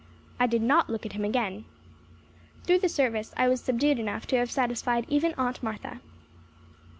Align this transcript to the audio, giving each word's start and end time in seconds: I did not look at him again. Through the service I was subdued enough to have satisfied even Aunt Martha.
I 0.39 0.47
did 0.47 0.63
not 0.63 0.89
look 0.89 1.05
at 1.05 1.11
him 1.13 1.23
again. 1.23 1.65
Through 2.63 2.79
the 2.79 2.89
service 2.89 3.35
I 3.37 3.47
was 3.47 3.61
subdued 3.61 3.99
enough 3.99 4.25
to 4.33 4.37
have 4.37 4.49
satisfied 4.49 5.05
even 5.09 5.35
Aunt 5.37 5.61
Martha. 5.61 6.01